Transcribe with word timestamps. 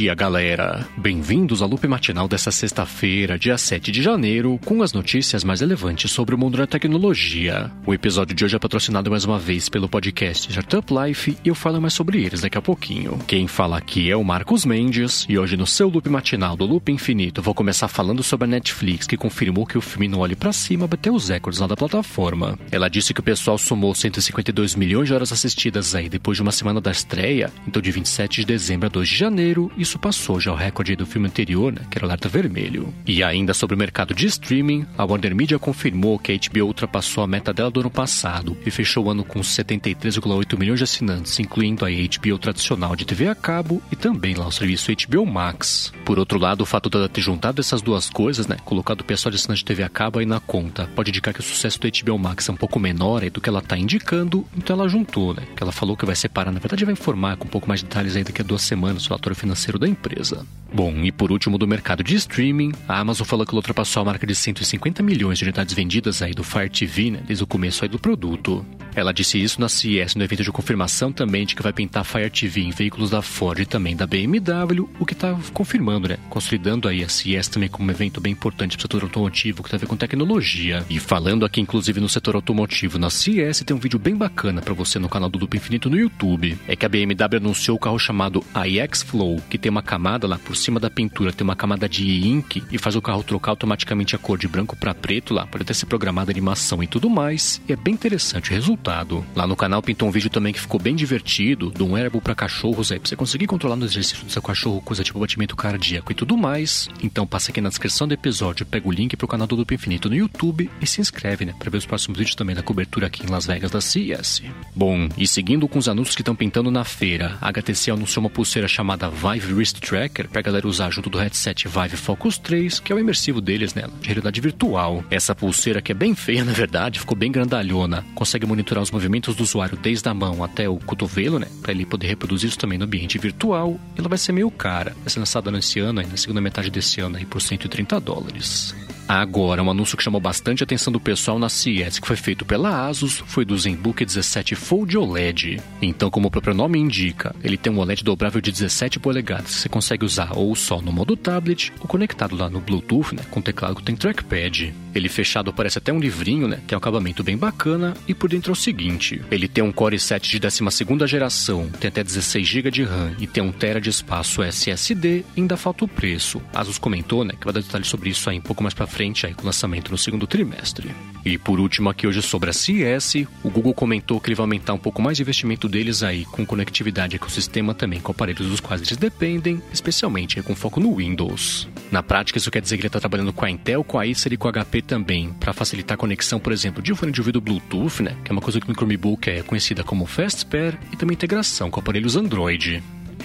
dia, 0.00 0.14
galera! 0.14 0.88
Bem-vindos 0.96 1.60
ao 1.60 1.68
loop 1.68 1.86
matinal 1.86 2.26
dessa 2.26 2.50
sexta-feira, 2.50 3.38
dia 3.38 3.58
7 3.58 3.92
de 3.92 4.02
janeiro, 4.02 4.58
com 4.64 4.82
as 4.82 4.94
notícias 4.94 5.44
mais 5.44 5.60
relevantes 5.60 6.10
sobre 6.10 6.34
o 6.34 6.38
mundo 6.38 6.56
da 6.56 6.66
tecnologia. 6.66 7.70
O 7.84 7.92
episódio 7.92 8.34
de 8.34 8.42
hoje 8.42 8.56
é 8.56 8.58
patrocinado 8.58 9.10
mais 9.10 9.26
uma 9.26 9.38
vez 9.38 9.68
pelo 9.68 9.90
podcast 9.90 10.50
Startup 10.50 10.86
Life 10.90 11.36
e 11.44 11.48
eu 11.50 11.54
falo 11.54 11.82
mais 11.82 11.92
sobre 11.92 12.24
eles 12.24 12.40
daqui 12.40 12.56
a 12.56 12.62
pouquinho. 12.62 13.18
Quem 13.26 13.46
fala 13.46 13.76
aqui 13.76 14.10
é 14.10 14.16
o 14.16 14.24
Marcos 14.24 14.64
Mendes 14.64 15.26
e 15.28 15.36
hoje 15.36 15.54
no 15.54 15.66
seu 15.66 15.90
loop 15.90 16.08
matinal 16.08 16.56
do 16.56 16.64
Loop 16.64 16.90
Infinito 16.90 17.42
vou 17.42 17.52
começar 17.52 17.86
falando 17.86 18.22
sobre 18.22 18.46
a 18.46 18.50
Netflix 18.50 19.06
que 19.06 19.18
confirmou 19.18 19.66
que 19.66 19.76
o 19.76 19.82
filme 19.82 20.08
No 20.08 20.20
Olhe 20.20 20.34
Pra 20.34 20.50
Cima 20.50 20.86
bateu 20.86 21.14
os 21.14 21.28
recordes 21.28 21.60
lá 21.60 21.66
da 21.66 21.76
plataforma. 21.76 22.58
Ela 22.70 22.88
disse 22.88 23.12
que 23.12 23.20
o 23.20 23.22
pessoal 23.22 23.58
somou 23.58 23.94
152 23.94 24.76
milhões 24.76 25.08
de 25.08 25.12
horas 25.12 25.30
assistidas 25.30 25.94
aí 25.94 26.08
depois 26.08 26.36
de 26.36 26.42
uma 26.42 26.52
semana 26.52 26.80
da 26.80 26.90
estreia, 26.90 27.52
então 27.68 27.82
de 27.82 27.90
27 27.90 28.40
de 28.40 28.46
dezembro 28.46 28.86
a 28.86 28.90
2 28.90 29.06
de 29.06 29.14
janeiro, 29.14 29.70
isso 29.90 29.98
passou 29.98 30.38
já 30.38 30.52
o 30.52 30.54
recorde 30.54 30.94
do 30.94 31.04
filme 31.04 31.26
anterior, 31.26 31.72
né, 31.72 31.82
que 31.90 31.98
era 31.98 32.04
o 32.04 32.08
Alerta 32.08 32.28
Vermelho. 32.28 32.94
E 33.04 33.24
ainda 33.24 33.52
sobre 33.52 33.74
o 33.74 33.78
mercado 33.78 34.14
de 34.14 34.24
streaming, 34.26 34.86
a 34.96 35.04
Warner 35.04 35.34
Media 35.34 35.58
confirmou 35.58 36.16
que 36.16 36.30
a 36.30 36.36
HBO 36.36 36.66
ultrapassou 36.66 37.24
a 37.24 37.26
meta 37.26 37.52
dela 37.52 37.72
do 37.72 37.80
ano 37.80 37.90
passado 37.90 38.56
e 38.64 38.70
fechou 38.70 39.06
o 39.06 39.10
ano 39.10 39.24
com 39.24 39.40
73,8 39.40 40.56
milhões 40.56 40.78
de 40.78 40.84
assinantes, 40.84 41.40
incluindo 41.40 41.84
a 41.84 41.88
HBO 41.88 42.38
tradicional 42.38 42.94
de 42.94 43.04
TV 43.04 43.26
a 43.26 43.34
cabo 43.34 43.82
e 43.90 43.96
também 43.96 44.34
lá 44.34 44.46
o 44.46 44.52
serviço 44.52 44.92
HBO 44.92 45.26
Max. 45.26 45.92
Por 46.04 46.20
outro 46.20 46.38
lado, 46.38 46.60
o 46.60 46.66
fato 46.66 46.88
dela 46.88 47.08
ter 47.08 47.20
juntado 47.20 47.60
essas 47.60 47.82
duas 47.82 48.08
coisas, 48.08 48.46
né, 48.46 48.58
colocado 48.64 49.00
o 49.00 49.04
pessoal 49.04 49.30
de 49.30 49.38
assinante 49.38 49.58
de 49.58 49.64
TV 49.64 49.82
a 49.82 49.88
cabo 49.88 50.20
aí 50.20 50.26
na 50.26 50.38
conta, 50.38 50.88
pode 50.94 51.10
indicar 51.10 51.34
que 51.34 51.40
o 51.40 51.42
sucesso 51.42 51.80
do 51.80 51.90
HBO 51.90 52.16
Max 52.16 52.48
é 52.48 52.52
um 52.52 52.56
pouco 52.56 52.78
menor 52.78 53.24
aí 53.24 53.30
do 53.30 53.40
que 53.40 53.48
ela 53.48 53.58
está 53.58 53.76
indicando, 53.76 54.46
então 54.56 54.76
ela 54.76 54.88
juntou, 54.88 55.34
né, 55.34 55.42
que 55.56 55.62
ela 55.64 55.72
falou 55.72 55.96
que 55.96 56.06
vai 56.06 56.14
separar, 56.14 56.52
na 56.52 56.60
verdade 56.60 56.84
vai 56.84 56.92
informar 56.92 57.36
com 57.36 57.46
um 57.46 57.50
pouco 57.50 57.66
mais 57.66 57.80
de 57.80 57.86
detalhes 57.86 58.14
aí 58.14 58.22
daqui 58.22 58.40
a 58.40 58.44
duas 58.44 58.62
semanas 58.62 59.06
o 59.06 59.08
relatório 59.08 59.34
financeiro 59.34 59.79
da 59.80 59.88
empresa. 59.88 60.46
Bom, 60.72 60.94
e 61.02 61.10
por 61.10 61.32
último 61.32 61.58
do 61.58 61.66
mercado 61.66 62.04
de 62.04 62.14
streaming, 62.14 62.72
a 62.86 63.00
Amazon 63.00 63.26
falou 63.26 63.44
que 63.44 63.52
ela 63.52 63.58
ultrapassou 63.58 64.02
a 64.02 64.04
marca 64.04 64.24
de 64.26 64.34
150 64.34 65.02
milhões 65.02 65.38
de 65.38 65.44
unidades 65.44 65.74
vendidas 65.74 66.22
aí 66.22 66.32
do 66.32 66.44
Fire 66.44 66.70
TV, 66.70 67.10
né, 67.10 67.20
desde 67.26 67.42
o 67.42 67.46
começo 67.46 67.84
aí 67.84 67.88
do 67.88 67.98
produto. 67.98 68.64
Ela 68.94 69.12
disse 69.12 69.40
isso 69.42 69.60
na 69.60 69.68
CES, 69.68 70.14
no 70.14 70.24
evento 70.24 70.42
de 70.42 70.52
confirmação 70.52 71.12
também 71.12 71.46
de 71.46 71.54
que 71.54 71.62
vai 71.62 71.72
pintar 71.72 72.04
Fire 72.04 72.30
TV 72.30 72.62
em 72.62 72.70
veículos 72.70 73.10
da 73.10 73.22
Ford 73.22 73.60
e 73.60 73.66
também 73.66 73.96
da 73.96 74.06
BMW, 74.06 74.88
o 74.98 75.06
que 75.06 75.12
está 75.12 75.36
confirmando, 75.52 76.08
né, 76.08 76.18
consolidando 76.28 76.88
aí 76.88 77.02
a 77.04 77.08
CES 77.08 77.48
também 77.48 77.68
como 77.68 77.88
um 77.88 77.90
evento 77.90 78.20
bem 78.20 78.32
importante 78.32 78.76
para 78.76 78.80
o 78.80 78.82
setor 78.82 79.02
automotivo, 79.02 79.62
que 79.62 79.70
tem 79.70 79.76
a 79.76 79.80
ver 79.80 79.86
com 79.86 79.96
tecnologia. 79.96 80.84
E 80.90 80.98
falando 80.98 81.44
aqui, 81.44 81.60
inclusive, 81.60 82.00
no 82.00 82.08
setor 82.08 82.34
automotivo, 82.34 82.98
na 82.98 83.10
CES, 83.10 83.62
tem 83.64 83.76
um 83.76 83.80
vídeo 83.80 83.98
bem 83.98 84.16
bacana 84.16 84.60
para 84.60 84.74
você 84.74 84.98
no 84.98 85.08
canal 85.08 85.28
do 85.28 85.38
Loop 85.38 85.56
Infinito 85.56 85.88
no 85.88 85.98
YouTube. 85.98 86.58
É 86.66 86.74
que 86.74 86.84
a 86.84 86.88
BMW 86.88 87.36
anunciou 87.36 87.76
o 87.76 87.80
carro 87.80 87.98
chamado 87.98 88.44
iX 88.66 89.02
Flow, 89.02 89.40
que 89.48 89.58
tem 89.58 89.70
uma 89.70 89.82
camada 89.82 90.26
lá 90.26 90.38
por 90.38 90.56
cima 90.56 90.80
da 90.80 90.90
pintura, 90.90 91.32
tem 91.32 91.44
uma 91.44 91.56
camada 91.56 91.88
de 91.88 92.26
ink 92.26 92.62
e 92.70 92.78
faz 92.78 92.96
o 92.96 93.02
carro 93.02 93.22
trocar 93.22 93.52
automaticamente 93.52 94.16
a 94.16 94.18
cor 94.18 94.36
de 94.36 94.48
branco 94.48 94.76
para 94.76 94.94
preto 94.94 95.32
lá, 95.32 95.46
pode 95.46 95.62
até 95.62 95.72
ser 95.72 95.86
programada 95.86 96.30
animação 96.30 96.82
e 96.82 96.86
tudo 96.86 97.08
mais. 97.08 97.60
E 97.68 97.72
é 97.72 97.76
bem 97.76 97.94
interessante 97.94 98.50
o 98.50 98.54
resultado. 98.54 98.89
Lá 99.34 99.46
no 99.46 99.56
canal 99.56 99.82
pintou 99.82 100.08
um 100.08 100.12
vídeo 100.12 100.30
também 100.30 100.52
que 100.52 100.60
ficou 100.60 100.80
bem 100.80 100.94
divertido, 100.94 101.70
de 101.70 101.82
um 101.82 101.92
wearable 101.92 102.20
para 102.20 102.34
cachorros 102.34 102.90
aí, 102.90 102.98
pra 102.98 103.08
você 103.08 103.16
conseguir 103.16 103.46
controlar 103.46 103.76
no 103.76 103.84
exercício 103.84 104.24
do 104.24 104.32
seu 104.32 104.42
cachorro, 104.42 104.80
coisa 104.80 105.04
tipo 105.04 105.18
batimento 105.18 105.56
cardíaco 105.56 106.12
e 106.12 106.14
tudo 106.14 106.36
mais. 106.36 106.88
Então 107.02 107.26
passa 107.26 107.50
aqui 107.50 107.60
na 107.60 107.68
descrição 107.68 108.08
do 108.08 108.14
episódio, 108.14 108.66
pega 108.66 108.88
o 108.88 108.92
link 108.92 109.16
pro 109.16 109.28
canal 109.28 109.46
do 109.46 109.54
Loop 109.56 109.74
Infinito 109.74 110.08
no 110.08 110.16
YouTube 110.16 110.70
e 110.80 110.86
se 110.86 111.00
inscreve, 111.00 111.44
né, 111.44 111.54
pra 111.58 111.70
ver 111.70 111.78
os 111.78 111.86
próximos 111.86 112.18
vídeos 112.18 112.34
também 112.34 112.54
da 112.56 112.62
cobertura 112.62 113.06
aqui 113.06 113.24
em 113.24 113.30
Las 113.30 113.46
Vegas 113.46 113.70
da 113.70 113.80
CES. 113.80 114.42
Bom, 114.74 115.08
e 115.16 115.26
seguindo 115.26 115.68
com 115.68 115.78
os 115.78 115.88
anúncios 115.88 116.16
que 116.16 116.22
estão 116.22 116.34
pintando 116.34 116.70
na 116.70 116.84
feira, 116.84 117.36
a 117.40 117.48
HTC 117.48 117.90
anunciou 117.90 118.24
uma 118.24 118.30
pulseira 118.30 118.68
chamada 118.68 119.10
Vive 119.10 119.52
Wrist 119.52 119.80
Tracker 119.80 120.28
pra 120.28 120.42
galera 120.42 120.66
usar 120.66 120.90
junto 120.90 121.10
do 121.10 121.18
headset 121.18 121.68
Vive 121.68 121.96
Focus 121.96 122.38
3, 122.38 122.80
que 122.80 122.92
é 122.92 122.96
o 122.96 122.98
imersivo 122.98 123.40
deles, 123.40 123.74
né, 123.74 123.84
de 124.00 124.06
realidade 124.06 124.40
virtual. 124.40 125.04
Essa 125.10 125.34
pulseira 125.34 125.82
que 125.82 125.92
é 125.92 125.94
bem 125.94 126.14
feia, 126.14 126.44
na 126.44 126.52
verdade, 126.52 127.00
ficou 127.00 127.16
bem 127.16 127.30
grandalhona, 127.30 128.04
consegue 128.14 128.46
monitorar 128.46 128.69
os 128.78 128.90
movimentos 128.90 129.34
do 129.34 129.42
usuário 129.42 129.78
desde 129.80 130.08
a 130.08 130.14
mão 130.14 130.44
até 130.44 130.68
o 130.68 130.76
cotovelo, 130.76 131.38
né, 131.38 131.46
pra 131.62 131.72
ele 131.72 131.86
poder 131.86 132.06
reproduzir 132.06 132.48
isso 132.48 132.58
também 132.58 132.78
no 132.78 132.84
ambiente 132.84 133.18
virtual. 133.18 133.80
Ela 133.96 134.08
vai 134.08 134.18
ser 134.18 134.32
meio 134.32 134.50
cara, 134.50 134.94
vai 135.00 135.08
ser 135.08 135.18
lançada 135.18 135.50
nesse 135.50 135.80
ano, 135.80 136.00
aí, 136.00 136.06
na 136.06 136.16
segunda 136.16 136.40
metade 136.40 136.70
desse 136.70 137.00
ano, 137.00 137.16
aí, 137.16 137.24
por 137.24 137.40
130 137.40 137.98
dólares. 137.98 138.74
Agora, 139.10 139.60
um 139.60 139.68
anúncio 139.68 139.96
que 139.96 140.04
chamou 140.04 140.20
bastante 140.20 140.62
a 140.62 140.64
atenção 140.64 140.92
do 140.92 141.00
pessoal 141.00 141.36
na 141.36 141.48
CES, 141.48 141.98
que 141.98 142.06
foi 142.06 142.14
feito 142.14 142.44
pela 142.44 142.86
Asus, 142.86 143.24
foi 143.26 143.44
do 143.44 143.58
ZenBook 143.58 144.04
17 144.04 144.54
Fold 144.54 144.96
OLED. 144.96 145.60
Então, 145.82 146.08
como 146.12 146.28
o 146.28 146.30
próprio 146.30 146.54
nome 146.54 146.78
indica, 146.78 147.34
ele 147.42 147.56
tem 147.56 147.72
um 147.72 147.80
OLED 147.80 148.04
dobrável 148.04 148.40
de 148.40 148.52
17 148.52 149.00
polegadas, 149.00 149.52
que 149.52 149.60
você 149.62 149.68
consegue 149.68 150.04
usar 150.04 150.30
ou 150.36 150.54
só 150.54 150.80
no 150.80 150.92
modo 150.92 151.16
tablet, 151.16 151.72
ou 151.80 151.88
conectado 151.88 152.36
lá 152.36 152.48
no 152.48 152.60
Bluetooth, 152.60 153.12
né, 153.16 153.24
com 153.32 153.42
teclado 153.42 153.74
que 153.74 153.82
tem 153.82 153.96
trackpad. 153.96 154.72
Ele 154.94 155.08
fechado 155.08 155.52
parece 155.52 155.78
até 155.78 155.92
um 155.92 156.00
livrinho, 156.00 156.48
né, 156.48 156.60
tem 156.66 156.76
um 156.76 156.78
acabamento 156.78 157.22
bem 157.22 157.36
bacana, 157.36 157.94
e 158.06 158.14
por 158.14 158.28
dentro 158.28 158.50
é 158.50 158.52
o 158.52 158.56
seguinte, 158.56 159.22
ele 159.30 159.48
tem 159.48 159.62
um 159.62 159.72
Core 159.72 159.96
i7 159.96 160.20
de 160.30 160.40
12ª 160.40 161.06
geração, 161.06 161.68
tem 161.78 161.88
até 161.88 162.02
16 162.02 162.46
GB 162.46 162.70
de 162.70 162.82
RAM 162.82 163.12
e 163.18 163.26
tem 163.26 163.42
1 163.42 163.52
TB 163.52 163.80
de 163.80 163.90
espaço 163.90 164.42
SSD, 164.42 165.24
ainda 165.36 165.56
falta 165.56 165.84
o 165.84 165.88
preço. 165.88 166.40
Asus 166.52 166.78
comentou, 166.78 167.24
né, 167.24 167.34
que 167.38 167.44
vai 167.44 167.54
dar 167.54 167.60
detalhes 167.60 167.88
sobre 167.88 168.10
isso 168.10 168.28
aí 168.28 168.38
um 168.38 168.42
pouco 168.42 168.62
mais 168.62 168.74
pra 168.74 168.86
frente 168.86 169.26
aí 169.26 169.34
com 169.34 169.42
o 169.42 169.46
lançamento 169.46 169.90
no 169.90 169.98
segundo 169.98 170.26
trimestre. 170.26 170.90
E 171.24 171.36
por 171.36 171.60
último 171.60 171.88
aqui 171.88 172.06
hoje 172.06 172.22
sobre 172.22 172.50
a 172.50 172.52
CES, 172.52 173.26
o 173.42 173.50
Google 173.50 173.74
comentou 173.74 174.20
que 174.20 174.28
ele 174.28 174.34
vai 174.34 174.44
aumentar 174.44 174.72
um 174.72 174.78
pouco 174.78 175.02
mais 175.02 175.18
o 175.18 175.22
investimento 175.22 175.68
deles 175.68 176.02
aí 176.02 176.24
com 176.24 176.46
conectividade 176.46 177.18
com 177.18 177.26
o 177.26 177.30
sistema 177.30 177.74
também 177.74 178.00
com 178.00 178.12
aparelhos 178.12 178.48
dos 178.48 178.60
quais 178.60 178.80
eles 178.82 178.96
dependem, 178.96 179.62
especialmente 179.72 180.40
com 180.42 180.54
foco 180.54 180.80
no 180.80 180.96
Windows. 180.96 181.68
Na 181.90 182.02
prática 182.02 182.38
isso 182.38 182.50
quer 182.50 182.62
dizer 182.62 182.76
que 182.76 182.82
ele 182.82 182.88
está 182.88 183.00
trabalhando 183.00 183.32
com 183.32 183.44
a 183.44 183.50
Intel, 183.50 183.84
com 183.84 183.98
a 183.98 184.04
Acer 184.04 184.32
e 184.32 184.36
com 184.36 184.48
a 184.48 184.52
HP 184.52 184.79
também, 184.82 185.32
para 185.38 185.52
facilitar 185.52 185.94
a 185.94 185.98
conexão, 185.98 186.38
por 186.38 186.52
exemplo, 186.52 186.82
de 186.82 186.92
um 186.92 186.96
fone 186.96 187.12
de 187.12 187.20
ouvido 187.20 187.40
Bluetooth, 187.40 188.02
né, 188.02 188.16
que 188.24 188.30
é 188.30 188.32
uma 188.32 188.40
coisa 188.42 188.60
que 188.60 188.68
no 188.68 188.74
Chromebook 188.74 189.28
é 189.28 189.42
conhecida 189.42 189.82
como 189.82 190.06
Fast 190.06 190.46
Pair, 190.46 190.78
e 190.92 190.96
também 190.96 191.14
integração 191.14 191.70
com 191.70 191.80
aparelhos 191.80 192.16
Android. 192.16 192.82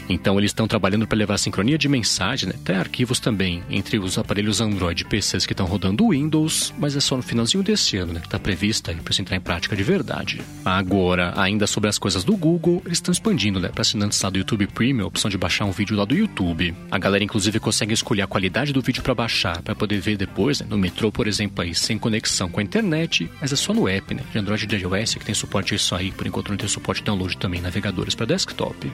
Então 0.10 0.38
eles 0.38 0.50
estão 0.50 0.68
trabalhando 0.68 1.08
para 1.08 1.18
levar 1.18 1.38
sincronia 1.38 1.78
de 1.78 1.88
mensagem, 1.88 2.50
né? 2.50 2.56
até 2.56 2.76
arquivos 2.76 3.20
também, 3.20 3.64
entre 3.70 3.98
os 4.00 4.18
aparelhos 4.18 4.62
Android 4.62 5.02
e 5.02 5.06
PCs 5.06 5.46
que 5.46 5.54
estão 5.54 5.66
rodando 5.66 6.10
Windows, 6.10 6.74
mas 6.78 6.96
é 6.96 7.00
só 7.00 7.16
no 7.16 7.24
finalzinho 7.24 7.64
desse 7.64 7.98
ano, 7.98 8.14
né? 8.14 8.20
Que 8.20 8.28
está 8.28 8.40
prevista 8.40 8.94
para 8.94 9.12
isso 9.12 9.22
entrar 9.22 9.36
em 9.36 9.42
prática 9.42 9.76
de 9.76 9.84
verdade. 9.84 10.42
Agora, 10.64 11.34
ainda 11.36 11.68
sobre 11.68 11.90
as 11.90 11.98
coisas 11.98 12.24
do 12.24 12.36
Google, 12.36 12.82
eles 12.86 12.98
estão 12.98 13.12
expandindo, 13.12 13.60
né? 13.60 13.70
Para 13.70 13.82
assinantes 13.82 14.22
lá 14.22 14.30
do 14.30 14.38
YouTube 14.38 14.68
Premium, 14.68 15.06
a 15.06 15.08
opção 15.08 15.30
de 15.30 15.38
baixar 15.38 15.66
um 15.66 15.72
vídeo 15.72 15.96
lá 15.96 16.06
do 16.06 16.16
YouTube. 16.16 16.74
A 16.92 16.98
galera, 16.98 17.24
inclusive, 17.24 17.60
consegue 17.60 17.94
escolher 17.94 18.24
a 18.24 18.28
qualidade 18.28 18.74
do 18.74 18.82
vídeo 18.82 19.04
para 19.04 19.16
baixar, 19.16 19.62
para 19.62 19.76
poder 19.76 20.00
ver 20.00 20.18
depois, 20.18 20.60
né? 20.60 20.68
No 20.70 20.78
metrô, 20.78 21.12
por 21.12 21.28
exemplo, 21.28 21.64
aí, 21.64 21.74
sem 21.74 21.98
conexão 21.98 22.50
com 22.50 22.60
a 22.60 22.64
internet, 22.64 23.30
mas 23.40 23.52
é 23.52 23.56
só 23.56 23.74
no 23.74 23.88
app, 23.88 24.14
né? 24.14 24.24
De 24.32 24.40
Android 24.40 24.64
e 24.64 24.68
de 24.68 24.76
iOS, 24.78 25.16
que 25.16 25.26
tem 25.26 25.36
suporte 25.36 25.74
a 25.74 25.76
isso 25.76 25.96
aí, 25.96 26.12
por 26.12 26.28
enquanto 26.28 26.50
não 26.50 26.58
tem 26.58 26.68
suporte 26.68 27.04
download 27.04 27.38
também 27.38 27.62
navegadores 27.62 28.16
para 28.16 28.26
desktop. 28.26 28.92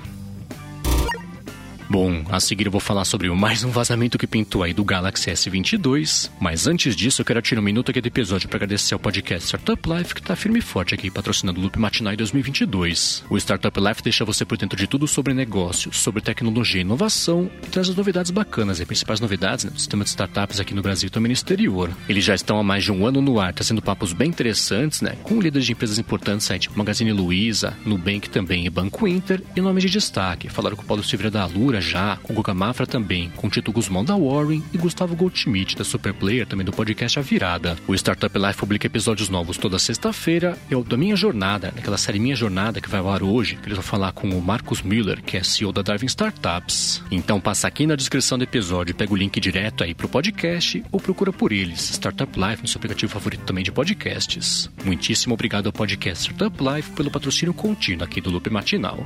Bom, 1.91 2.23
a 2.29 2.39
seguir 2.39 2.67
eu 2.67 2.71
vou 2.71 2.79
falar 2.79 3.03
sobre 3.03 3.29
mais 3.31 3.65
um 3.65 3.69
vazamento 3.69 4.17
que 4.17 4.25
pintou 4.25 4.63
aí 4.63 4.73
do 4.73 4.81
Galaxy 4.81 5.29
S22, 5.29 6.31
mas 6.39 6.65
antes 6.65 6.95
disso 6.95 7.19
eu 7.19 7.25
quero 7.25 7.41
tirar 7.41 7.59
um 7.59 7.63
minuto 7.65 7.91
aqui 7.91 7.99
do 7.99 8.07
episódio 8.07 8.47
para 8.47 8.59
agradecer 8.59 8.93
ao 8.93 8.99
podcast 8.99 9.45
Startup 9.45 9.89
Life 9.89 10.15
que 10.15 10.21
está 10.21 10.33
firme 10.33 10.59
e 10.59 10.61
forte 10.61 10.95
aqui 10.95 11.11
patrocinando 11.11 11.59
o 11.59 11.63
Loop 11.63 11.77
Matinal 11.77 12.15
2022. 12.15 13.25
O 13.29 13.37
Startup 13.37 13.77
Life 13.77 14.01
deixa 14.01 14.23
você 14.23 14.45
por 14.45 14.57
dentro 14.57 14.77
de 14.77 14.87
tudo 14.87 15.05
sobre 15.05 15.33
negócios, 15.33 15.97
sobre 15.97 16.21
tecnologia 16.21 16.79
e 16.79 16.85
inovação 16.85 17.51
e 17.61 17.67
traz 17.67 17.89
as 17.89 17.95
novidades 17.97 18.31
bacanas 18.31 18.79
e 18.79 18.85
principais 18.85 19.19
novidades 19.19 19.65
né, 19.65 19.71
do 19.71 19.77
sistema 19.77 20.05
de 20.05 20.11
startups 20.11 20.61
aqui 20.61 20.73
no 20.73 20.81
Brasil 20.81 21.07
e 21.07 21.11
também 21.11 21.27
no 21.27 21.33
exterior. 21.33 21.91
Eles 22.07 22.23
já 22.23 22.33
estão 22.33 22.57
há 22.57 22.63
mais 22.63 22.85
de 22.85 22.91
um 22.93 23.05
ano 23.05 23.21
no 23.21 23.37
ar, 23.37 23.53
trazendo 23.53 23.81
papos 23.81 24.13
bem 24.13 24.29
interessantes, 24.29 25.01
né, 25.01 25.17
com 25.23 25.41
líderes 25.41 25.65
de 25.65 25.73
empresas 25.73 25.99
importantes 25.99 26.49
aí, 26.51 26.57
tipo 26.57 26.77
Magazine 26.77 27.11
Luiza, 27.11 27.75
Nubank 27.85 28.29
também 28.29 28.65
e 28.65 28.69
Banco 28.69 29.05
Inter, 29.05 29.43
e 29.57 29.59
nomes 29.59 29.83
de 29.83 29.89
destaque. 29.89 30.47
Falaram 30.47 30.77
com 30.77 30.83
o 30.83 30.85
Paulo 30.85 31.03
Silveira 31.03 31.29
da 31.29 31.43
Alura 31.43 31.80
já, 31.81 32.17
com 32.17 32.33
Guga 32.33 32.53
Mafra 32.53 32.85
também, 32.87 33.31
com 33.35 33.49
Tito 33.49 33.71
Guzmão 33.71 34.05
da 34.05 34.15
Warren 34.15 34.63
e 34.73 34.77
Gustavo 34.77 35.15
Goldschmidt 35.15 35.75
da 35.75 35.83
Superplayer, 35.83 36.45
também 36.45 36.65
do 36.65 36.71
podcast 36.71 37.19
A 37.19 37.21
Virada. 37.21 37.77
O 37.87 37.95
Startup 37.95 38.37
Life 38.37 38.59
publica 38.59 38.87
episódios 38.87 39.29
novos 39.29 39.57
toda 39.57 39.79
sexta-feira. 39.79 40.57
É 40.69 40.75
o 40.75 40.83
da 40.83 40.95
Minha 40.95 41.15
Jornada, 41.15 41.73
naquela 41.75 41.97
série 41.97 42.19
Minha 42.19 42.35
Jornada 42.35 42.79
que 42.79 42.89
vai 42.89 42.99
ao 42.99 43.09
ar 43.09 43.23
hoje, 43.23 43.55
que 43.55 43.67
eles 43.67 43.77
vão 43.77 43.83
falar 43.83 44.11
com 44.11 44.29
o 44.29 44.41
Marcos 44.41 44.81
Miller, 44.81 45.21
que 45.21 45.37
é 45.37 45.43
CEO 45.43 45.71
da 45.71 45.81
Darwin 45.81 46.05
Startups. 46.05 47.03
Então 47.11 47.39
passa 47.39 47.67
aqui 47.67 47.85
na 47.85 47.95
descrição 47.95 48.37
do 48.37 48.43
episódio, 48.43 48.95
pega 48.95 49.13
o 49.13 49.17
link 49.17 49.39
direto 49.39 49.83
aí 49.83 49.93
pro 49.93 50.07
podcast 50.07 50.83
ou 50.91 50.99
procura 50.99 51.33
por 51.33 51.51
eles, 51.51 51.89
Startup 51.89 52.31
Life, 52.39 52.61
no 52.61 52.67
seu 52.67 52.79
aplicativo 52.79 53.11
favorito 53.11 53.43
também 53.43 53.63
de 53.63 53.71
podcasts. 53.71 54.69
Muitíssimo 54.85 55.33
obrigado 55.33 55.67
ao 55.67 55.73
podcast 55.73 56.23
Startup 56.31 56.55
Life 56.63 56.91
pelo 56.91 57.11
patrocínio 57.11 57.53
contínuo 57.53 58.03
aqui 58.03 58.21
do 58.21 58.29
Loop 58.29 58.49
Matinal. 58.49 59.05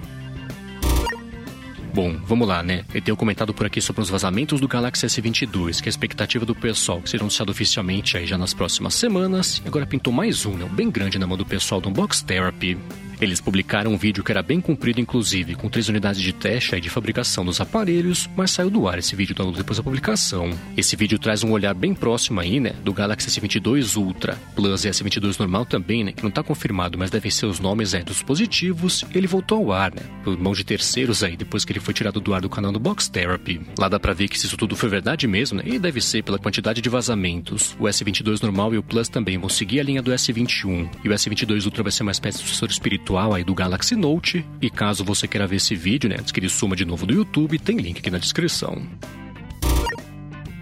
Bom, 1.96 2.14
vamos 2.26 2.46
lá, 2.46 2.62
né? 2.62 2.84
Eu 2.94 3.02
tenho 3.02 3.16
comentado 3.16 3.54
por 3.54 3.66
aqui 3.66 3.80
sobre 3.80 4.02
os 4.02 4.10
vazamentos 4.10 4.60
do 4.60 4.68
Galaxy 4.68 5.08
S22, 5.08 5.82
que 5.82 5.88
é 5.88 5.88
a 5.88 5.92
expectativa 5.92 6.46
do 6.46 6.54
pessoal, 6.54 7.02
que 7.02 7.10
será 7.10 7.24
anunciado 7.24 7.54
oficialmente 7.54 8.18
aí 8.18 8.26
já 8.26 8.38
nas 8.38 8.54
próximas 8.54 8.96
semanas. 8.96 9.62
Agora 9.66 9.86
pintou 9.86 10.12
mais 10.12 10.46
um, 10.46 10.58
né? 10.58 10.68
Bem 10.74 10.92
grande 10.92 11.18
na 11.18 11.26
mão 11.26 11.38
do 11.38 11.46
pessoal 11.46 11.80
do 11.80 11.88
Unbox 11.88 12.22
Therapy. 12.22 12.78
Eles 13.20 13.40
publicaram 13.40 13.94
um 13.94 13.98
vídeo 13.98 14.24
que 14.24 14.32
era 14.32 14.44
bem 14.44 14.60
comprido, 14.60 15.00
inclusive, 15.00 15.56
com 15.56 15.70
três 15.70 15.88
unidades 15.88 16.22
de 16.22 16.34
teste 16.34 16.76
e 16.76 16.82
de 16.82 16.90
fabricação 16.90 17.46
dos 17.46 17.62
aparelhos, 17.62 18.30
mas 18.36 18.52
saiu 18.52 18.70
do 18.70 18.88
ar 18.88 19.00
esse 19.00 19.16
vídeo 19.16 19.36
depois 19.56 19.78
da 19.78 19.84
publicação. 19.84 20.52
Esse 20.76 20.96
vídeo 20.96 21.18
traz 21.18 21.44
um 21.44 21.52
olhar 21.52 21.74
bem 21.74 21.94
próximo 21.94 22.40
aí, 22.40 22.60
né, 22.60 22.74
do 22.84 22.94
Galaxy 22.94 23.30
S22 23.30 23.96
Ultra, 23.96 24.38
Plus 24.56 24.84
e 24.84 24.90
S22 24.90 25.40
normal 25.40 25.66
também, 25.66 26.04
né, 26.04 26.12
que 26.12 26.24
não 26.24 26.30
está 26.30 26.44
confirmado, 26.44 26.98
mas 26.98 27.10
devem 27.10 27.32
ser 27.32 27.46
os 27.46 27.60
nomes 27.60 27.94
aí 27.94 28.04
dos 28.04 28.18
dispositivos. 28.18 29.06
Ele 29.14 29.28
voltou 29.28 29.60
ao 29.60 29.72
ar, 29.72 29.94
né, 29.94 30.02
por 30.24 30.38
mão 30.38 30.54
de 30.54 30.64
terceiros 30.64 31.24
aí, 31.24 31.38
depois 31.38 31.64
que 31.64 31.72
ele 31.72 31.80
foi 31.80 31.94
tirado 31.94 32.20
do 32.20 32.34
ar 32.34 32.42
do 32.42 32.50
canal 32.50 32.72
do 32.72 32.80
Box 32.80 33.08
Therapy. 33.08 33.62
Lá 33.80 33.88
dá 33.88 34.00
pra 34.00 34.14
ver 34.14 34.28
que 34.28 34.38
se 34.38 34.46
isso 34.46 34.58
tudo 34.58 34.76
foi 34.76 34.90
verdade 34.90 35.26
mesmo, 35.26 35.60
né, 35.60 35.64
e 35.66 35.80
deve 35.80 36.02
ser 36.02 36.22
pela 36.24 36.38
quantidade 36.38 36.82
de 36.82 36.90
vazamentos. 36.90 37.76
O 37.80 37.84
S22 37.84 38.42
normal 38.42 38.74
e 38.74 38.78
o 38.78 38.84
Plus 38.84 39.08
também 39.08 39.38
vão 39.38 39.48
seguir 39.48 39.80
a 39.80 39.84
linha 39.84 40.02
do 40.02 40.12
S21, 40.12 40.90
e 41.04 41.10
o 41.10 41.14
S22 41.14 41.66
Ultra 41.66 41.84
vai 41.84 41.92
ser 41.92 42.04
uma 42.04 42.12
espécie 42.12 42.40
de 42.40 42.50
sucessor 42.50 42.70
espiritual 42.70 43.05
aí 43.34 43.44
do 43.44 43.54
Galaxy 43.54 43.96
Note. 43.96 44.46
E 44.62 44.70
caso 44.70 45.04
você 45.04 45.28
queira 45.28 45.46
ver 45.46 45.58
esse 45.58 45.76
vídeo, 45.76 46.10
né, 46.10 46.16
antes 46.20 46.32
que 46.32 46.40
ele 46.40 46.50
suma 46.50 46.76
de 46.76 46.86
novo 46.86 47.06
do 47.06 47.14
YouTube, 47.14 47.60
tem 47.60 47.78
link 47.78 48.00
aqui 48.00 48.10
na 48.10 48.18
descrição. 48.18 48.82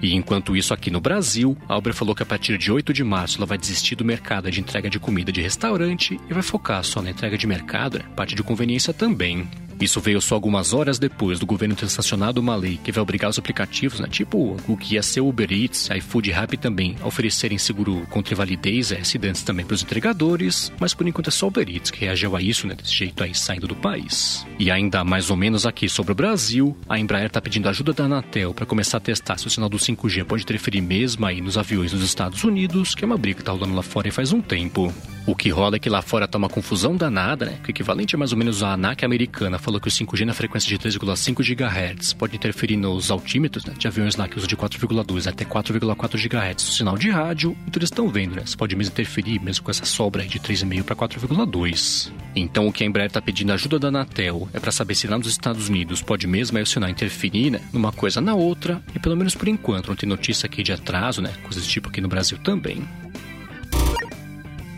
E 0.01 0.13
enquanto 0.13 0.54
isso, 0.54 0.74
aqui 0.74 0.92
no 0.92 1.00
Brasil, 1.00 1.57
a 1.68 1.78
Uber 1.78 1.94
falou 1.94 2.13
que 2.13 2.22
a 2.22 2.25
partir 2.25 2.57
de 2.57 2.69
8 2.69 2.92
de 2.92 3.06
março 3.06 3.38
ela 3.38 3.45
vai 3.45 3.57
desistir 3.57 3.95
do 3.95 4.04
mercado 4.04 4.51
de 4.51 4.60
entrega 4.60 4.90
de 4.90 5.00
comida 5.00 5.31
de 5.31 5.42
restaurante 5.42 6.19
e 6.30 6.34
vai 6.34 6.44
focar 6.44 6.84
só 6.84 7.01
na 7.01 7.12
entrega 7.12 7.38
de 7.38 7.48
mercado, 7.48 8.00
né? 8.00 8.06
parte 8.13 8.36
de 8.36 8.44
conveniência 8.44 8.94
também. 8.94 9.48
Isso 9.83 10.00
veio 10.00 10.21
só 10.21 10.35
algumas 10.35 10.71
horas 10.71 10.97
depois 10.97 11.39
do 11.39 11.45
governo 11.45 11.75
ter 11.75 11.89
sancionado 11.89 12.39
uma 12.39 12.56
lei 12.56 12.80
que 12.81 12.89
vai 12.89 13.01
obrigar 13.01 13.30
os 13.30 13.38
aplicativos, 13.38 14.00
né, 14.00 14.07
tipo 14.09 14.56
o 14.65 14.77
que 14.77 14.94
ia 14.95 15.03
ser 15.03 15.19
o 15.19 15.27
Uber 15.27 15.51
Eats, 15.51 15.89
iFood 15.89 16.31
Rappi 16.31 16.56
também, 16.56 16.95
a 17.01 17.07
oferecerem 17.07 17.57
seguro 17.57 18.07
contra 18.09 18.33
invalidez 18.33 18.91
e 18.91 18.95
acidentes 18.95 19.44
também 19.44 19.65
para 19.65 19.75
os 19.75 19.83
entregadores, 19.83 20.71
mas 20.80 20.94
por 20.94 21.06
enquanto 21.06 21.27
é 21.27 21.31
só 21.31 21.47
o 21.47 21.50
Uber 21.50 21.69
Eats 21.69 21.91
que 21.91 22.00
reagiu 22.00 22.33
a 22.33 22.41
isso, 22.41 22.65
né, 22.65 22.75
desse 22.75 22.94
jeito 22.94 23.21
aí, 23.21 23.35
saindo 23.35 23.68
do 23.68 23.75
país. 23.75 24.47
E 24.57 24.71
ainda 24.71 25.03
mais 25.03 25.30
ou 25.30 25.35
menos 25.35 25.65
aqui 25.65 25.89
sobre 25.89 26.13
o 26.13 26.15
Brasil, 26.15 26.77
a 26.88 26.97
Embraer 26.97 27.25
está 27.25 27.41
pedindo 27.41 27.68
ajuda 27.68 27.91
da 27.91 28.06
Anatel 28.06 28.53
para 28.53 28.65
começar 28.65 29.00
a 29.00 29.01
testar 29.01 29.38
se 29.38 29.47
o 29.47 29.50
sinal 29.50 29.68
do 29.68 29.77
5G 29.77 30.24
pode 30.24 30.44
interferir 30.44 30.80
mesmo 30.80 31.25
aí 31.25 31.41
nos 31.41 31.57
aviões 31.57 31.91
dos 31.91 32.03
Estados 32.03 32.45
Unidos, 32.45 32.95
que 32.95 33.03
é 33.03 33.06
uma 33.06 33.18
briga 33.18 33.39
que 33.39 33.44
tá 33.44 33.51
rolando 33.51 33.75
lá 33.75 33.83
fora 33.83 34.07
e 34.07 34.12
faz 34.12 34.31
um 34.31 34.39
tempo. 34.39 34.94
O 35.25 35.35
que 35.35 35.49
rola 35.49 35.77
é 35.77 35.79
que 35.79 35.89
lá 35.89 36.01
fora 36.01 36.27
tá 36.27 36.37
uma 36.37 36.49
confusão 36.49 36.97
danada, 36.97 37.45
né? 37.45 37.57
Que 37.63 37.69
o 37.69 37.71
equivalente 37.71 38.13
é 38.13 38.17
mais 38.17 38.33
ou 38.33 38.37
menos 38.37 38.61
a 38.61 38.73
ANAC 38.73 39.05
americana 39.05 39.57
falou 39.57 39.79
que 39.79 39.87
o 39.87 39.91
5G 39.91 40.25
na 40.25 40.33
frequência 40.33 40.67
de 40.67 40.77
3,5 40.77 41.41
GHz 41.41 42.11
pode 42.11 42.35
interferir 42.35 42.75
nos 42.75 43.09
altímetros 43.09 43.63
né, 43.63 43.73
de 43.77 43.87
aviões 43.87 44.17
lá 44.17 44.27
que 44.27 44.35
usam 44.35 44.47
de 44.47 44.57
4,2 44.57 45.25
até 45.25 45.45
4,4 45.45 46.27
GHz 46.27 46.67
o 46.67 46.71
sinal 46.73 46.97
de 46.97 47.09
rádio. 47.09 47.55
Então 47.65 47.79
eles 47.79 47.87
estão 47.87 48.09
vendo, 48.09 48.35
né? 48.35 48.43
Você 48.45 48.57
pode 48.57 48.75
mesmo 48.75 48.91
interferir 48.91 49.39
mesmo 49.39 49.63
com 49.63 49.71
essa 49.71 49.85
sobra 49.85 50.23
aí 50.23 50.27
de 50.27 50.41
3,5 50.41 50.83
para 50.83 50.95
4,2. 50.95 52.11
Então 52.35 52.67
o 52.67 52.73
que 52.73 52.83
a 52.83 52.87
Embraer 52.87 53.09
tá 53.09 53.21
pedindo 53.21 53.53
ajuda 53.53 53.79
da 53.79 53.87
Anatel 53.87 54.49
é 54.53 54.59
para 54.59 54.73
saber 54.73 54.93
se 54.93 55.07
lá 55.07 55.17
nos 55.17 55.27
Estados 55.27 55.69
Unidos 55.69 56.01
pode 56.01 56.27
mesmo 56.27 56.57
aí 56.57 56.63
o 56.63 56.67
sinal 56.67 56.89
interferir, 56.89 57.49
né? 57.49 57.61
Numa 57.71 57.93
coisa 57.93 58.19
na 58.19 58.35
outra. 58.35 58.83
E 58.93 58.99
pelo 58.99 59.15
menos 59.15 59.35
por 59.35 59.47
enquanto 59.47 59.87
não 59.87 59.95
tem 59.95 60.09
notícia 60.09 60.47
aqui 60.47 60.61
de 60.61 60.73
atraso, 60.73 61.21
né? 61.21 61.31
Coisas 61.43 61.65
tipo 61.65 61.87
aqui 61.87 62.01
no 62.01 62.09
Brasil 62.09 62.37
também. 62.39 62.83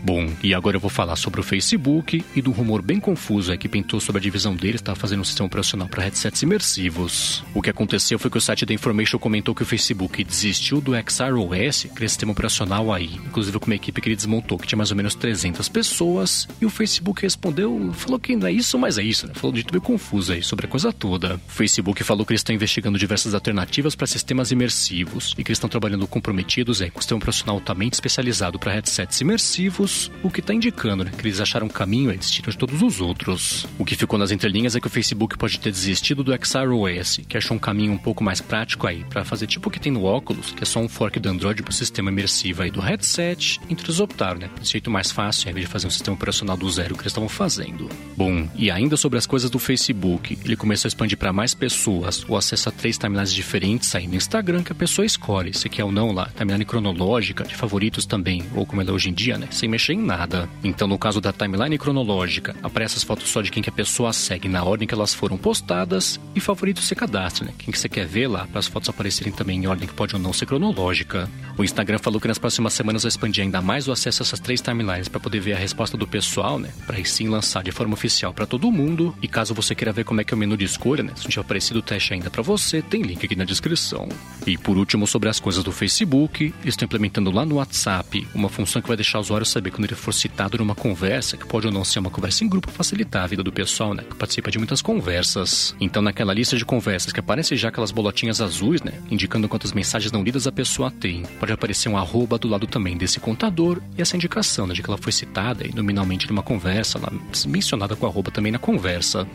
Bom, 0.06 0.30
e 0.40 0.54
agora 0.54 0.76
eu 0.76 0.80
vou 0.80 0.88
falar 0.88 1.16
sobre 1.16 1.40
o 1.40 1.42
Facebook 1.42 2.24
e 2.32 2.40
do 2.40 2.52
rumor 2.52 2.80
bem 2.80 3.00
confuso 3.00 3.50
aí 3.50 3.58
que 3.58 3.68
pintou 3.68 3.98
sobre 3.98 4.20
a 4.20 4.22
divisão 4.22 4.54
deles 4.54 4.80
estava 4.80 4.96
fazendo 4.96 5.18
um 5.18 5.24
sistema 5.24 5.48
operacional 5.48 5.88
para 5.88 6.04
headsets 6.04 6.42
imersivos. 6.42 7.42
O 7.52 7.60
que 7.60 7.70
aconteceu 7.70 8.16
foi 8.16 8.30
que 8.30 8.38
o 8.38 8.40
site 8.40 8.64
da 8.64 8.72
Information 8.72 9.18
comentou 9.18 9.52
que 9.52 9.64
o 9.64 9.66
Facebook 9.66 10.22
desistiu 10.22 10.80
do 10.80 10.92
XROS, 10.92 11.86
aquele 11.90 12.08
sistema 12.08 12.30
operacional 12.30 12.92
aí, 12.92 13.16
inclusive 13.26 13.58
com 13.58 13.66
uma 13.66 13.74
equipe 13.74 14.00
que 14.00 14.08
ele 14.08 14.14
desmontou, 14.14 14.56
que 14.56 14.68
tinha 14.68 14.76
mais 14.76 14.92
ou 14.92 14.96
menos 14.96 15.16
300 15.16 15.68
pessoas, 15.68 16.46
e 16.60 16.64
o 16.64 16.70
Facebook 16.70 17.22
respondeu, 17.22 17.92
falou 17.92 18.20
que 18.20 18.36
não 18.36 18.46
é 18.46 18.52
isso, 18.52 18.78
mas 18.78 18.98
é 18.98 19.02
isso, 19.02 19.26
né? 19.26 19.32
Falou 19.34 19.52
de 19.52 19.64
tudo 19.64 19.72
meio 19.72 19.82
confuso 19.82 20.32
aí 20.32 20.40
sobre 20.40 20.66
a 20.66 20.68
coisa 20.68 20.92
toda. 20.92 21.34
O 21.34 21.50
Facebook 21.50 22.04
falou 22.04 22.24
que 22.24 22.32
eles 22.32 22.42
estão 22.42 22.54
investigando 22.54 22.96
diversas 22.96 23.34
alternativas 23.34 23.96
para 23.96 24.06
sistemas 24.06 24.52
imersivos 24.52 25.34
e 25.36 25.42
que 25.42 25.50
eles 25.50 25.58
estão 25.58 25.68
trabalhando 25.68 26.06
comprometidos 26.06 26.80
aí 26.80 26.92
com 26.92 27.00
um 27.00 27.02
sistema 27.02 27.18
operacional 27.18 27.56
altamente 27.56 27.94
especializado 27.94 28.56
para 28.56 28.70
headsets 28.70 29.20
imersivos 29.20 29.95
o 30.22 30.30
que 30.30 30.40
está 30.40 30.52
indicando 30.52 31.04
né, 31.04 31.10
que 31.10 31.26
eles 31.26 31.40
acharam 31.40 31.66
um 31.66 31.70
caminho 31.70 32.12
e 32.12 32.16
destino 32.16 32.50
de 32.50 32.58
todos 32.58 32.82
os 32.82 33.00
outros. 33.00 33.66
O 33.78 33.84
que 33.84 33.94
ficou 33.94 34.18
nas 34.18 34.30
entrelinhas 34.30 34.76
é 34.76 34.80
que 34.80 34.86
o 34.86 34.90
Facebook 34.90 35.36
pode 35.36 35.58
ter 35.58 35.70
desistido 35.70 36.22
do 36.22 36.32
XROS, 36.32 37.20
que 37.28 37.36
achou 37.36 37.56
um 37.56 37.60
caminho 37.60 37.92
um 37.92 37.98
pouco 37.98 38.22
mais 38.22 38.40
prático 38.40 38.86
aí 38.86 39.04
para 39.04 39.24
fazer 39.24 39.46
tipo 39.46 39.68
o 39.68 39.72
que 39.72 39.80
tem 39.80 39.92
no 39.92 40.04
óculos, 40.04 40.52
que 40.52 40.62
é 40.62 40.66
só 40.66 40.80
um 40.80 40.88
fork 40.88 41.18
do 41.18 41.28
Android 41.28 41.62
para 41.62 41.70
o 41.70 41.74
sistema 41.74 42.10
imersivo 42.10 42.62
aí 42.62 42.70
do 42.70 42.80
headset, 42.80 43.60
entre 43.68 43.86
eles 43.86 44.00
optaram, 44.00 44.40
né? 44.40 44.50
Desse 44.58 44.72
jeito 44.72 44.90
mais 44.90 45.10
fácil, 45.10 45.48
ao 45.48 45.52
invés 45.52 45.66
de 45.66 45.72
fazer 45.72 45.86
um 45.86 45.90
sistema 45.90 46.16
operacional 46.16 46.56
do 46.56 46.70
zero 46.70 46.94
que 46.94 47.02
eles 47.02 47.12
estavam 47.12 47.28
fazendo. 47.28 47.88
Bom, 48.16 48.48
e 48.54 48.70
ainda 48.70 48.96
sobre 48.96 49.18
as 49.18 49.26
coisas 49.26 49.50
do 49.50 49.58
Facebook, 49.58 50.38
ele 50.44 50.56
começou 50.56 50.86
a 50.86 50.90
expandir 50.90 51.18
para 51.18 51.32
mais 51.32 51.54
pessoas 51.54 52.24
o 52.28 52.36
acesso 52.36 52.68
a 52.68 52.72
três 52.72 52.98
timelines 52.98 53.32
diferentes 53.32 53.94
aí 53.94 54.06
no 54.06 54.14
Instagram 54.14 54.62
que 54.62 54.72
a 54.72 54.74
pessoa 54.74 55.04
escolhe, 55.04 55.54
se 55.54 55.68
quer 55.68 55.84
ou 55.84 55.92
não 55.92 56.12
lá, 56.12 56.28
timeline 56.36 56.64
cronológica, 56.64 57.44
de 57.44 57.54
favoritos 57.54 58.06
também, 58.06 58.42
ou 58.54 58.66
como 58.66 58.80
ela 58.80 58.90
é 58.90 58.92
hoje 58.92 59.10
em 59.10 59.14
dia, 59.14 59.38
né? 59.38 59.48
Sem 59.50 59.68
mexer 59.68 59.85
em 59.92 59.98
nada. 59.98 60.48
Então, 60.62 60.88
no 60.88 60.98
caso 60.98 61.20
da 61.20 61.32
timeline 61.32 61.78
cronológica, 61.78 62.54
aparece 62.62 62.96
as 62.96 63.02
fotos 63.02 63.28
só 63.28 63.42
de 63.42 63.50
quem 63.50 63.62
que 63.62 63.68
a 63.68 63.72
pessoa 63.72 64.12
segue 64.12 64.48
na 64.48 64.64
ordem 64.64 64.86
que 64.86 64.94
elas 64.94 65.14
foram 65.14 65.36
postadas 65.36 66.20
e 66.34 66.40
favorito 66.40 66.80
se 66.80 66.94
cadastra, 66.94 67.46
né? 67.46 67.52
Quem 67.58 67.72
que 67.72 67.78
você 67.78 67.88
quer 67.88 68.06
ver 68.06 68.28
lá, 68.28 68.46
para 68.46 68.58
as 68.58 68.66
fotos 68.66 68.88
aparecerem 68.88 69.32
também 69.32 69.58
em 69.58 69.66
ordem 69.66 69.88
que 69.88 69.94
pode 69.94 70.14
ou 70.14 70.20
não 70.20 70.32
ser 70.32 70.46
cronológica. 70.46 71.28
O 71.58 71.64
Instagram 71.64 71.98
falou 71.98 72.20
que 72.20 72.28
nas 72.28 72.38
próximas 72.38 72.72
semanas 72.72 73.02
vai 73.02 73.08
expandir 73.08 73.42
ainda 73.42 73.62
mais 73.62 73.88
o 73.88 73.92
acesso 73.92 74.22
a 74.22 74.24
essas 74.24 74.40
três 74.40 74.60
timelines 74.60 75.08
para 75.08 75.20
poder 75.20 75.40
ver 75.40 75.54
a 75.54 75.58
resposta 75.58 75.96
do 75.96 76.06
pessoal, 76.06 76.58
né? 76.58 76.70
Para 76.86 76.96
aí 76.96 77.04
sim 77.04 77.28
lançar 77.28 77.62
de 77.62 77.72
forma 77.72 77.94
oficial 77.94 78.32
para 78.32 78.46
todo 78.46 78.70
mundo. 78.70 79.14
E 79.22 79.28
caso 79.28 79.54
você 79.54 79.74
queira 79.74 79.92
ver 79.92 80.04
como 80.04 80.20
é 80.20 80.24
que 80.24 80.34
é 80.34 80.36
o 80.36 80.38
menu 80.38 80.56
de 80.56 80.64
escolha, 80.64 81.02
né? 81.02 81.12
Se 81.16 81.24
não 81.24 81.30
tiver 81.30 81.42
aparecido 81.42 81.78
o 81.78 81.82
teste 81.82 82.12
ainda 82.12 82.30
para 82.30 82.42
você, 82.42 82.82
tem 82.82 83.02
link 83.02 83.24
aqui 83.24 83.36
na 83.36 83.44
descrição. 83.44 84.08
E 84.46 84.56
por 84.56 84.76
último, 84.76 85.06
sobre 85.06 85.28
as 85.28 85.40
coisas 85.40 85.64
do 85.64 85.72
Facebook, 85.72 86.54
eles 86.62 86.74
estão 86.74 86.86
implementando 86.86 87.30
lá 87.30 87.44
no 87.44 87.56
WhatsApp 87.56 88.26
uma 88.34 88.48
função 88.48 88.82
que 88.82 88.88
vai 88.88 88.96
deixar 88.96 89.18
o 89.18 89.20
usuário 89.22 89.46
saber 89.46 89.65
quando 89.70 89.84
ele 89.84 89.94
for 89.94 90.12
citado 90.12 90.58
numa 90.58 90.74
conversa, 90.74 91.36
que 91.36 91.46
pode 91.46 91.66
ou 91.66 91.72
não 91.72 91.84
ser 91.84 91.98
uma 91.98 92.10
conversa 92.10 92.44
em 92.44 92.48
grupo, 92.48 92.70
facilitar 92.70 93.24
a 93.24 93.26
vida 93.26 93.42
do 93.42 93.52
pessoal, 93.52 93.94
né? 93.94 94.02
Que 94.08 94.14
participa 94.14 94.50
de 94.50 94.58
muitas 94.58 94.82
conversas. 94.82 95.74
Então, 95.80 96.02
naquela 96.02 96.32
lista 96.34 96.56
de 96.56 96.64
conversas 96.64 97.12
que 97.12 97.20
aparece 97.20 97.56
já 97.56 97.68
aquelas 97.68 97.90
bolotinhas 97.90 98.40
azuis, 98.40 98.82
né? 98.82 98.92
Indicando 99.10 99.48
quantas 99.48 99.72
mensagens 99.72 100.12
não 100.12 100.22
lidas 100.22 100.46
a 100.46 100.52
pessoa 100.52 100.90
tem. 100.90 101.22
Pode 101.38 101.52
aparecer 101.52 101.88
um 101.88 101.96
arroba 101.96 102.38
do 102.38 102.48
lado 102.48 102.66
também 102.66 102.96
desse 102.96 103.20
contador 103.20 103.80
e 103.96 104.02
essa 104.02 104.16
indicação, 104.16 104.66
né? 104.66 104.74
De 104.74 104.82
que 104.82 104.90
ela 104.90 104.98
foi 104.98 105.12
citada 105.12 105.66
e 105.66 105.74
nominalmente 105.74 106.28
numa 106.28 106.42
conversa, 106.42 106.98
lá, 106.98 107.10
mencionada 107.46 107.96
com 107.96 108.06
arroba 108.06 108.30
também 108.30 108.52
na 108.52 108.58
conversa. 108.58 109.26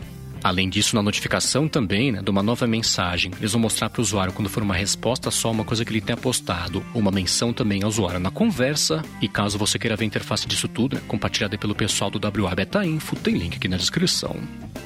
Além 0.42 0.68
disso, 0.68 0.96
na 0.96 1.02
notificação 1.02 1.68
também, 1.68 2.12
né, 2.12 2.20
de 2.22 2.30
uma 2.30 2.42
nova 2.42 2.66
mensagem, 2.66 3.30
eles 3.38 3.52
vão 3.52 3.60
mostrar 3.60 3.88
para 3.88 4.00
o 4.00 4.02
usuário 4.02 4.32
quando 4.32 4.48
for 4.48 4.62
uma 4.62 4.74
resposta 4.74 5.30
só 5.30 5.50
uma 5.50 5.64
coisa 5.64 5.84
que 5.84 5.92
ele 5.92 6.00
tenha 6.00 6.16
postado, 6.16 6.84
uma 6.94 7.10
menção 7.10 7.52
também 7.52 7.82
ao 7.82 7.88
usuário 7.88 8.18
na 8.18 8.30
conversa. 8.30 9.02
E 9.20 9.28
caso 9.28 9.58
você 9.58 9.78
queira 9.78 9.96
ver 9.96 10.04
a 10.04 10.06
interface 10.06 10.46
disso 10.46 10.66
tudo, 10.66 10.96
né, 10.96 11.02
compartilhada 11.06 11.56
pelo 11.56 11.74
pessoal 11.74 12.10
do 12.10 12.20
WA 12.42 12.54
Beta 12.54 12.84
Info, 12.84 13.14
tem 13.16 13.34
link 13.34 13.56
aqui 13.56 13.68
na 13.68 13.76
descrição. 13.76 14.36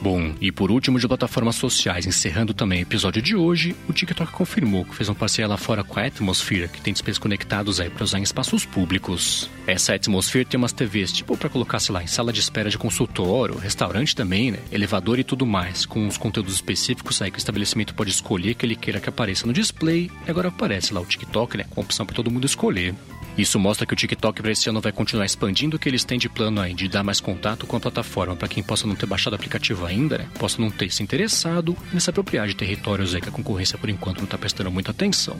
Bom, 0.01 0.35
e 0.41 0.53
por 0.53 0.71
último, 0.71 0.99
de 0.99 1.09
plataformas 1.09 1.57
sociais, 1.57 2.07
encerrando 2.07 2.53
também 2.53 2.81
o 2.81 2.83
episódio 2.83 3.23
de 3.23 3.35
hoje, 3.35 3.75
o 3.89 3.93
TikTok 3.93 4.31
confirmou 4.33 4.85
que 4.85 4.95
fez 4.95 5.09
uma 5.09 5.15
parceria 5.15 5.49
lá 5.49 5.57
fora 5.57 5.83
com 5.83 5.99
a 5.99 6.05
Atmosphere, 6.05 6.69
que 6.69 6.83
tem 6.83 6.93
displays 6.93 7.19
conectados 7.19 7.81
aí 7.81 7.89
para 7.89 8.05
usar 8.05 8.19
em 8.19 8.23
espaços 8.23 8.67
públicos. 8.67 9.49
Essa 9.67 9.95
Atmosphere 9.95 10.45
tem 10.45 10.59
umas 10.59 10.73
TVs 10.73 11.13
tipo 11.13 11.37
para 11.37 11.49
colocar, 11.49 11.81
sei 11.81 11.95
lá, 11.95 12.03
em 12.03 12.07
sala 12.07 12.33
de 12.33 12.41
espera 12.41 12.69
de 12.69 12.77
consultório, 12.77 13.57
restaurante 13.57 14.15
também, 14.15 14.51
né, 14.51 14.59
elevador 14.71 15.19
e 15.19 15.25
tudo 15.25 15.46
mais, 15.47 15.87
com 15.87 16.07
os 16.07 16.19
conteúdos 16.19 16.55
específicos 16.55 17.23
aí 17.23 17.31
que 17.31 17.38
o 17.38 17.41
estabelecimento 17.41 17.95
pode 17.95 18.11
escolher 18.11 18.55
que 18.55 18.67
ele 18.67 18.76
queira 18.76 19.00
que 19.00 19.09
apareça 19.09 19.47
no 19.47 19.53
display. 19.53 20.11
E 20.26 20.31
agora 20.31 20.49
aparece 20.49 20.93
lá 20.93 21.00
o 21.00 21.07
TikTok, 21.07 21.57
né, 21.57 21.65
com 21.71 21.81
opção 21.81 22.05
para 22.05 22.17
todo 22.17 22.31
mundo 22.31 22.45
escolher. 22.45 22.95
Isso 23.38 23.59
mostra 23.59 23.87
que 23.87 23.93
o 23.93 23.97
TikTok 23.97 24.41
para 24.41 24.50
esse 24.50 24.69
ano 24.69 24.81
vai 24.81 24.93
continuar 24.93 25.26
expandindo 25.26 25.76
o 25.76 25.79
que 25.79 25.88
eles 25.88 26.05
têm 26.05 26.19
de 26.19 26.29
plano 26.29 26.61
aí, 26.61 26.73
de 26.73 26.88
dar 26.88 27.03
mais 27.03 27.21
contato 27.21 27.67
com 27.67 27.76
a 27.76 27.81
plataforma 27.81 28.35
para 28.35 28.49
quem 28.49 28.62
possa 28.62 28.87
não 28.87 28.97
ter 28.97 29.07
baixado 29.07 29.35
o 29.35 29.37
aplicativo 29.37 29.85
ainda, 29.85 30.19
né, 30.19 30.29
possa 30.38 30.61
não 30.61 30.71
ter 30.71 30.91
se 30.91 31.03
interessado 31.03 31.76
e 31.95 32.00
se 32.00 32.09
apropriar 32.09 32.49
de 32.49 32.57
territórios 32.57 33.15
aí 33.15 33.21
que 33.21 33.29
a 33.29 33.33
concorrência 33.33 33.79
por 33.79 33.91
enquanto 33.91 34.19
não 34.19 34.25
está 34.25 34.38
prestando 34.38 34.71
muita 34.71 34.91
atenção. 34.91 35.37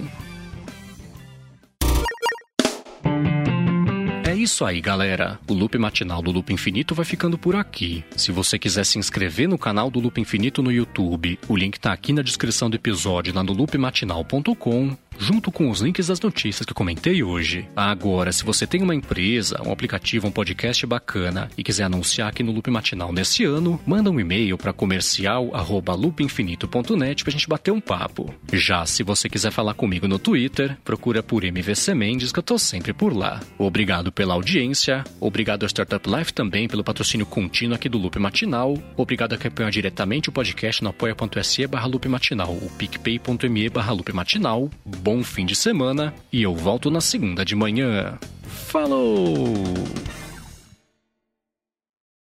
Isso 4.47 4.65
aí, 4.65 4.81
galera. 4.81 5.39
O 5.49 5.53
Loop 5.53 5.77
Matinal 5.77 6.23
do 6.23 6.31
Loop 6.31 6.53
Infinito 6.53 6.95
vai 6.95 7.05
ficando 7.05 7.37
por 7.37 7.55
aqui. 7.57 8.05
Se 8.17 8.31
você 8.31 8.59
quiser 8.59 8.85
se 8.85 8.99
inscrever 8.99 9.49
no 9.49 9.59
canal 9.59 9.91
do 9.91 10.01
Loop 10.01 10.21
Infinito 10.21 10.63
no 10.63 10.73
YouTube, 10.73 11.39
o 11.49 11.57
link 11.57 11.79
tá 11.79 11.93
aqui 11.93 12.13
na 12.13 12.23
descrição 12.23 12.71
do 12.71 12.77
episódio 12.77 13.35
lá 13.35 13.43
no 13.43 13.53
loopmatinal.com. 13.53 14.97
junto 15.19 15.51
com 15.51 15.71
os 15.71 15.81
links 15.81 16.09
das 16.09 16.21
notícias 16.21 16.67
que 16.67 16.75
comentei 16.75 17.23
hoje. 17.23 17.67
Agora, 17.75 18.31
se 18.33 18.45
você 18.45 18.67
tem 18.67 18.83
uma 18.83 18.95
empresa, 18.95 19.63
um 19.65 19.73
aplicativo, 19.73 20.27
um 20.27 20.31
podcast 20.31 20.85
bacana 20.87 21.49
e 21.57 21.63
quiser 21.63 21.85
anunciar 21.85 22.29
aqui 22.29 22.43
no 22.43 22.53
Loop 22.53 22.71
Matinal 22.71 23.11
nesse 23.13 23.45
ano, 23.45 23.81
manda 23.87 24.11
um 24.11 24.21
e-mail 24.21 24.59
para 24.59 24.73
comercial@loopinfinito.net 24.73 27.25
pra 27.25 27.33
gente 27.33 27.49
bater 27.49 27.71
um 27.71 27.81
papo. 27.81 28.35
Já 28.53 28.85
se 28.87 29.03
você 29.03 29.29
quiser 29.29 29.51
falar 29.51 29.75
comigo 29.75 30.09
no 30.09 30.19
Twitter, 30.19 30.77
procura 30.85 31.23
por 31.23 31.45
MVC 31.45 31.95
Mendes 31.95 32.33
que 32.33 32.39
eu 32.39 32.43
tô 32.43 32.59
sempre 32.59 32.93
por 32.93 33.17
lá. 33.17 33.41
Obrigado 33.59 34.13
pela 34.13 34.35
audiência, 34.35 35.05
obrigado 35.21 35.63
ao 35.63 35.69
Startup 35.69 36.09
Life 36.09 36.33
também 36.33 36.69
pelo 36.69 36.85
patrocínio 36.85 37.27
contínuo 37.27 37.75
aqui 37.75 37.89
do 37.89 37.99
Loop 37.99 38.19
Matinal, 38.19 38.79
obrigado 38.97 39.35
a 39.35 39.39
quem 39.39 39.49
apoia 39.49 39.71
diretamente 39.71 40.29
o 40.29 40.33
podcast 40.33 40.83
no 40.83 40.91
apoia.se 40.91 41.67
barra 41.67 41.87
Loop 41.87 42.09
Matinal, 42.09 42.53
o 42.53 42.71
picpay.me 42.77 43.69
barra 43.69 43.93
Loop 43.93 44.13
Matinal. 44.13 44.71
Bom 45.07 45.23
fim 45.23 45.47
de 45.47 45.55
semana 45.55 46.13
e 46.33 46.43
eu 46.43 46.53
volto 46.53 46.91
na 46.91 47.01
segunda 47.01 47.45
de 47.45 47.55
manhã. 47.55 48.19
Falou! 48.43 49.55